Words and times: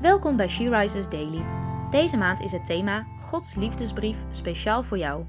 Welkom 0.00 0.36
bij 0.36 0.48
She 0.48 0.70
Rises 0.70 1.08
Daily. 1.08 1.44
Deze 1.90 2.16
maand 2.16 2.40
is 2.40 2.52
het 2.52 2.64
thema 2.64 3.06
Gods 3.20 3.54
liefdesbrief 3.54 4.16
speciaal 4.30 4.82
voor 4.82 4.98
jou. 4.98 5.26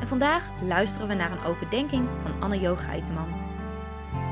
En 0.00 0.08
vandaag 0.08 0.62
luisteren 0.62 1.08
we 1.08 1.14
naar 1.14 1.32
een 1.32 1.44
overdenking 1.44 2.08
van 2.22 2.42
Anne-Jo 2.42 2.76
Geiteman. 2.76 3.28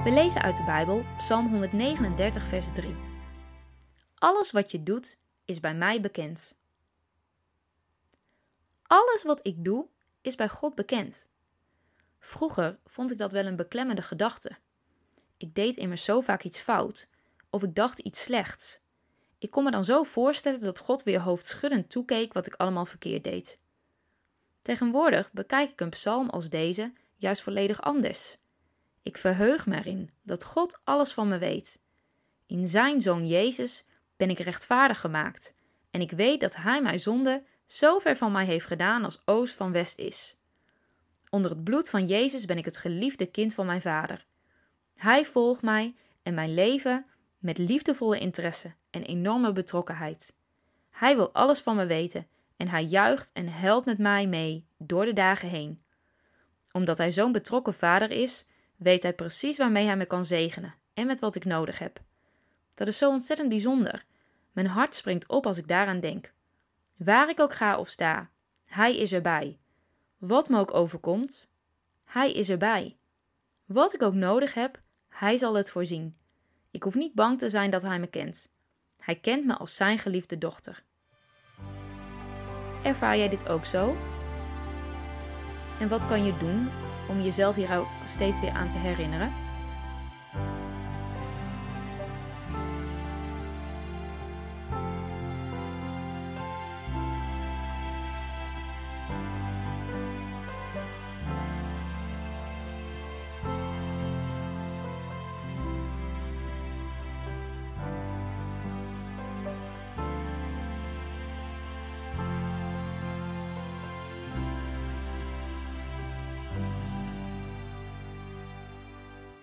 We 0.04 0.10
lezen 0.10 0.42
uit 0.42 0.56
de 0.56 0.64
Bijbel 0.64 1.04
Psalm 1.18 1.48
139, 1.48 2.46
vers 2.46 2.66
3. 2.74 2.94
Alles 4.14 4.50
wat 4.50 4.70
je 4.70 4.82
doet 4.82 5.18
is 5.44 5.60
bij 5.60 5.74
mij 5.74 6.00
bekend. 6.00 6.58
Alles 8.82 9.22
wat 9.22 9.40
ik 9.46 9.64
doe 9.64 9.88
is 10.20 10.34
bij 10.34 10.48
God 10.48 10.74
bekend. 10.74 11.28
Vroeger 12.18 12.78
vond 12.84 13.10
ik 13.10 13.18
dat 13.18 13.32
wel 13.32 13.46
een 13.46 13.56
beklemmende 13.56 14.02
gedachte. 14.02 14.56
Ik 15.36 15.54
deed 15.54 15.76
immers 15.76 16.04
zo 16.04 16.20
vaak 16.20 16.42
iets 16.42 16.60
fout, 16.60 17.08
of 17.50 17.62
ik 17.62 17.74
dacht 17.74 17.98
iets 17.98 18.22
slechts. 18.22 18.80
Ik 19.38 19.50
kon 19.50 19.64
me 19.64 19.70
dan 19.70 19.84
zo 19.84 20.02
voorstellen 20.02 20.60
dat 20.60 20.78
God 20.78 21.02
weer 21.02 21.20
hoofdschuddend 21.20 21.90
toekeek 21.90 22.32
wat 22.32 22.46
ik 22.46 22.54
allemaal 22.54 22.86
verkeerd 22.86 23.24
deed. 23.24 23.58
Tegenwoordig 24.60 25.32
bekijk 25.32 25.70
ik 25.70 25.80
een 25.80 25.90
psalm 25.90 26.30
als 26.30 26.48
deze 26.48 26.92
juist 27.16 27.42
volledig 27.42 27.82
anders. 27.82 28.38
Ik 29.02 29.16
verheug 29.16 29.66
me 29.66 29.76
erin 29.76 30.10
dat 30.22 30.44
God 30.44 30.80
alles 30.84 31.12
van 31.12 31.28
me 31.28 31.38
weet. 31.38 31.80
In 32.46 32.66
zijn 32.66 33.00
zoon 33.02 33.26
Jezus 33.26 33.86
ben 34.16 34.30
ik 34.30 34.38
rechtvaardig 34.38 35.00
gemaakt 35.00 35.54
en 35.90 36.00
ik 36.00 36.10
weet 36.10 36.40
dat 36.40 36.56
hij 36.56 36.82
mijn 36.82 37.00
zonde 37.00 37.44
zo 37.66 37.98
ver 37.98 38.16
van 38.16 38.32
mij 38.32 38.44
heeft 38.44 38.66
gedaan 38.66 39.04
als 39.04 39.22
oost 39.24 39.54
van 39.54 39.72
west 39.72 39.98
is. 39.98 40.36
Onder 41.30 41.50
het 41.50 41.64
bloed 41.64 41.90
van 41.90 42.06
Jezus 42.06 42.44
ben 42.44 42.58
ik 42.58 42.64
het 42.64 42.76
geliefde 42.76 43.26
kind 43.26 43.54
van 43.54 43.66
mijn 43.66 43.82
vader. 43.82 44.26
Hij 44.94 45.24
volgt 45.24 45.62
mij 45.62 45.94
en 46.22 46.34
mijn 46.34 46.54
leven 46.54 47.06
met 47.38 47.58
liefdevolle 47.58 48.18
interesse 48.18 48.74
en 48.90 49.02
enorme 49.02 49.52
betrokkenheid. 49.52 50.36
Hij 50.90 51.16
wil 51.16 51.32
alles 51.32 51.60
van 51.60 51.76
me 51.76 51.86
weten 51.86 52.26
en 52.56 52.68
hij 52.68 52.84
juicht 52.84 53.30
en 53.32 53.48
helpt 53.48 53.86
met 53.86 53.98
mij 53.98 54.26
mee 54.26 54.66
door 54.78 55.04
de 55.04 55.12
dagen 55.12 55.48
heen. 55.48 55.82
Omdat 56.72 56.98
hij 56.98 57.10
zo'n 57.10 57.32
betrokken 57.32 57.74
vader 57.74 58.10
is, 58.10 58.46
weet 58.76 59.02
hij 59.02 59.12
precies 59.12 59.58
waarmee 59.58 59.86
hij 59.86 59.96
me 59.96 60.04
kan 60.04 60.24
zegenen 60.24 60.74
en 60.94 61.06
met 61.06 61.20
wat 61.20 61.34
ik 61.34 61.44
nodig 61.44 61.78
heb. 61.78 62.00
Dat 62.74 62.88
is 62.88 62.98
zo 62.98 63.10
ontzettend 63.10 63.48
bijzonder. 63.48 64.04
Mijn 64.52 64.66
hart 64.66 64.94
springt 64.94 65.28
op 65.28 65.46
als 65.46 65.58
ik 65.58 65.68
daaraan 65.68 66.00
denk. 66.00 66.32
Waar 66.96 67.28
ik 67.28 67.40
ook 67.40 67.54
ga 67.54 67.78
of 67.78 67.88
sta, 67.88 68.30
hij 68.64 68.96
is 68.96 69.12
erbij. 69.12 69.58
Wat 70.16 70.48
me 70.48 70.58
ook 70.58 70.74
overkomt, 70.74 71.48
hij 72.04 72.32
is 72.32 72.50
erbij. 72.50 72.96
Wat 73.64 73.94
ik 73.94 74.02
ook 74.02 74.14
nodig 74.14 74.54
heb, 74.54 74.80
hij 75.08 75.36
zal 75.36 75.54
het 75.54 75.70
voorzien. 75.70 76.16
Ik 76.70 76.82
hoef 76.82 76.94
niet 76.94 77.14
bang 77.14 77.38
te 77.38 77.48
zijn 77.48 77.70
dat 77.70 77.82
hij 77.82 77.98
me 77.98 78.06
kent. 78.06 78.50
Hij 78.96 79.16
kent 79.16 79.46
me 79.46 79.56
als 79.56 79.76
zijn 79.76 79.98
geliefde 79.98 80.38
dochter. 80.38 80.84
Ervaar 82.82 83.16
jij 83.16 83.28
dit 83.28 83.48
ook 83.48 83.64
zo? 83.64 83.96
En 85.80 85.88
wat 85.88 86.06
kan 86.08 86.24
je 86.24 86.36
doen 86.38 86.68
om 87.08 87.20
jezelf 87.20 87.54
hier 87.54 87.86
steeds 88.06 88.40
weer 88.40 88.50
aan 88.50 88.68
te 88.68 88.76
herinneren? 88.76 89.47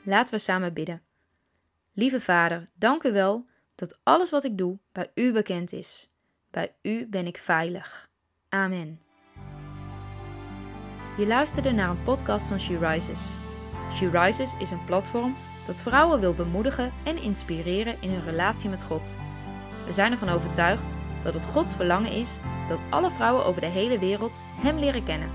Laten 0.07 0.33
we 0.33 0.39
samen 0.39 0.73
bidden. 0.73 1.01
Lieve 1.93 2.21
Vader, 2.21 2.67
dank 2.73 3.03
u 3.03 3.11
wel 3.11 3.45
dat 3.75 3.99
alles 4.03 4.29
wat 4.29 4.43
ik 4.43 4.57
doe 4.57 4.77
bij 4.91 5.11
u 5.13 5.31
bekend 5.31 5.73
is. 5.73 6.09
Bij 6.51 6.75
u 6.81 7.07
ben 7.07 7.27
ik 7.27 7.37
veilig. 7.37 8.09
Amen. 8.49 8.99
Je 11.17 11.27
luisterde 11.27 11.71
naar 11.71 11.89
een 11.89 12.03
podcast 12.03 12.47
van 12.47 12.59
She 12.59 12.77
Rises. 12.77 13.35
She 13.93 14.09
Rises 14.09 14.53
is 14.59 14.71
een 14.71 14.85
platform 14.85 15.35
dat 15.67 15.81
vrouwen 15.81 16.19
wil 16.19 16.33
bemoedigen 16.33 16.91
en 17.05 17.17
inspireren 17.17 18.01
in 18.01 18.09
hun 18.09 18.23
relatie 18.23 18.69
met 18.69 18.83
God. 18.83 19.15
We 19.85 19.93
zijn 19.93 20.11
ervan 20.11 20.29
overtuigd 20.29 20.93
dat 21.23 21.33
het 21.33 21.45
Gods 21.45 21.75
verlangen 21.75 22.11
is 22.11 22.39
dat 22.67 22.81
alle 22.89 23.11
vrouwen 23.11 23.45
over 23.45 23.61
de 23.61 23.67
hele 23.67 23.99
wereld 23.99 24.41
Hem 24.43 24.77
leren 24.77 25.03
kennen. 25.03 25.29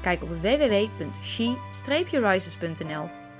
Kijk 0.00 0.22
op 0.22 0.28
www.she-rises.nl 0.28 3.21